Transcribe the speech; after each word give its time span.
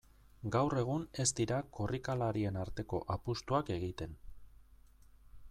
Gaur 0.53 0.75
egun 0.83 1.03
ez 1.23 1.27
dira 1.39 1.59
korrikalarien 1.79 2.59
arteko 2.63 3.03
apustuak 3.17 3.71
egiten. 3.77 4.19